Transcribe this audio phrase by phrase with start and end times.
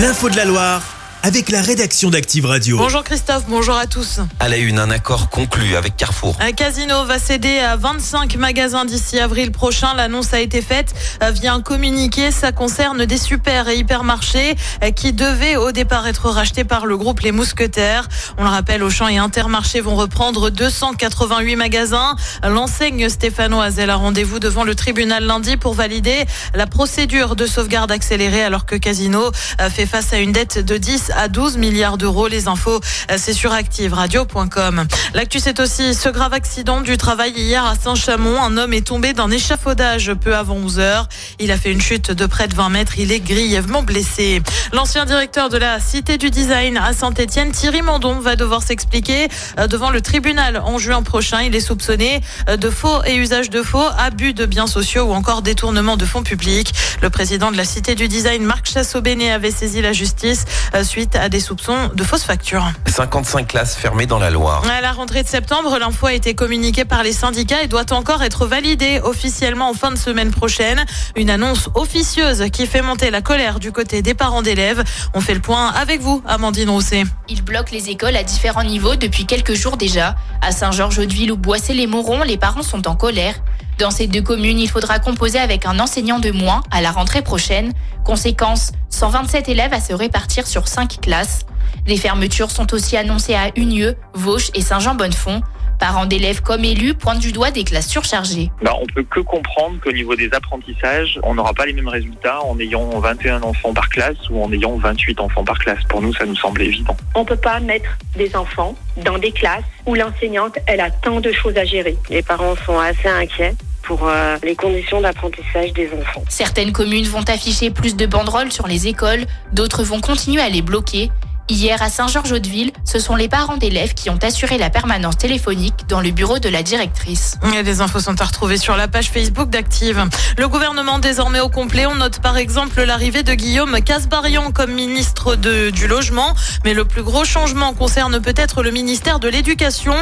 [0.00, 0.89] L'info de la Loire
[1.22, 2.78] avec la rédaction d'Active Radio.
[2.78, 4.20] Bonjour Christophe, bonjour à tous.
[4.38, 6.36] À la une, un accord conclu avec Carrefour.
[6.40, 9.94] Un casino va céder à 25 magasins d'ici avril prochain.
[9.94, 12.30] L'annonce a été faite euh, via un communiqué.
[12.30, 16.96] Ça concerne des super et hypermarchés euh, qui devaient au départ être rachetés par le
[16.96, 18.08] groupe Les Mousquetaires.
[18.38, 22.16] On le rappelle, Auchan et Intermarché vont reprendre 288 magasins.
[22.42, 26.24] L'enseigne Stéphano Azel a rendez-vous devant le tribunal lundi pour valider
[26.54, 29.30] la procédure de sauvegarde accélérée alors que Casino
[29.60, 32.28] euh, fait face à une dette de 10 à 12 milliards d'euros.
[32.28, 34.84] Les infos, euh, c'est sur activeradio.com.
[35.14, 38.42] L'actu, c'est aussi ce grave accident du travail hier à Saint-Chamond.
[38.42, 41.08] Un homme est tombé d'un échafaudage peu avant 11 heures.
[41.38, 42.98] Il a fait une chute de près de 20 mètres.
[42.98, 44.42] Il est grièvement blessé.
[44.72, 49.66] L'ancien directeur de la Cité du Design à Saint-Etienne, Thierry Mandon, va devoir s'expliquer euh,
[49.66, 51.40] devant le tribunal en juin prochain.
[51.42, 55.12] Il est soupçonné euh, de faux et usage de faux, abus de biens sociaux ou
[55.12, 56.72] encore détournement de fonds publics.
[57.02, 60.44] Le président de la Cité du Design, Marc Chassot-Bénet, avait saisi la justice
[60.84, 62.64] suite à des soupçons de fausses factures.
[62.86, 64.62] 55 classes fermées dans la Loire.
[64.70, 68.22] À la rentrée de septembre, l'info a été communiquée par les syndicats et doit encore
[68.22, 70.84] être validée officiellement en fin de semaine prochaine.
[71.16, 74.84] Une annonce officieuse qui fait monter la colère du côté des parents d'élèves.
[75.14, 77.04] On fait le point avec vous, Amandine Rousset.
[77.28, 80.16] Ils bloquent les écoles à différents niveaux depuis quelques jours déjà.
[80.42, 83.34] À Saint-Georges-de-Ville ou Boissé-les-Morons, les parents sont en colère.
[83.80, 87.22] Dans ces deux communes, il faudra composer avec un enseignant de moins à la rentrée
[87.22, 87.72] prochaine.
[88.04, 91.46] Conséquence, 127 élèves à se répartir sur 5 classes.
[91.86, 95.40] Les fermetures sont aussi annoncées à Unieux, Vauche et Saint-Jean-Bonnefond.
[95.78, 98.50] Parents d'élèves comme élus pointent du doigt des classes surchargées.
[98.60, 102.42] Bah, on peut que comprendre qu'au niveau des apprentissages, on n'aura pas les mêmes résultats
[102.42, 105.82] en ayant 21 enfants par classe ou en ayant 28 enfants par classe.
[105.88, 106.98] Pour nous, ça nous semble évident.
[107.14, 111.20] On ne peut pas mettre des enfants dans des classes où l'enseignante, elle a tant
[111.20, 111.96] de choses à gérer.
[112.10, 116.22] Les parents sont assez inquiets pour euh, les conditions d'apprentissage des enfants.
[116.28, 120.62] Certaines communes vont afficher plus de banderoles sur les écoles, d'autres vont continuer à les
[120.62, 121.10] bloquer.
[121.50, 126.00] Hier, à Saint-Georges-de-Ville, ce sont les parents d'élèves qui ont assuré la permanence téléphonique dans
[126.00, 127.38] le bureau de la directrice.
[127.64, 130.08] Des infos sont à retrouver sur la page Facebook d'Active.
[130.38, 131.86] Le gouvernement désormais au complet.
[131.86, 136.36] On note par exemple l'arrivée de Guillaume Casbarian comme ministre de, du Logement.
[136.64, 139.96] Mais le plus gros changement concerne peut-être le ministère de l'Éducation,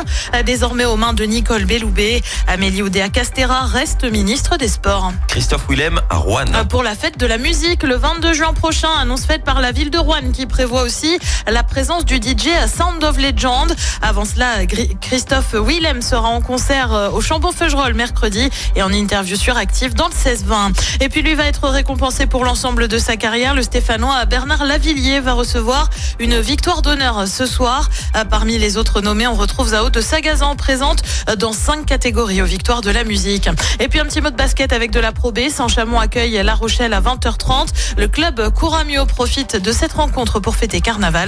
[0.45, 2.21] désormais aux mains de Nicole Belloubet.
[2.47, 5.15] Amélie Oudéa-Castera reste ministre des Sports.
[5.29, 6.45] Christophe Willem à Rouen.
[6.69, 9.91] Pour la fête de la musique, le 22 juin prochain, annonce faite par la ville
[9.91, 13.75] de Rouen qui prévoit aussi la présence du DJ Sound of Legend.
[14.03, 14.67] Avant cela,
[15.01, 20.09] Christophe Willem sera en concert euh, au Chambon-Feugerolles mercredi et en interview sur Active dans
[20.09, 20.75] le 16-20.
[21.01, 23.55] Et puis lui va être récompensé pour l'ensemble de sa carrière.
[23.55, 25.89] Le Stéphanois Bernard Lavillier va recevoir
[26.19, 27.89] une victoire d'honneur ce soir.
[28.17, 32.43] Euh, parmi les autres nommés, on retrouve Zao de Sagazan présente euh, dans cinq catégories
[32.43, 33.49] aux victoires de la musique.
[33.81, 35.29] Et puis un petit mot de basket avec de la Pro.
[35.51, 37.69] Saint-Chamond accueille La Rochelle à 20h30.
[37.97, 41.28] Le club Couramio profite de cette rencontre pour fêter Carnaval.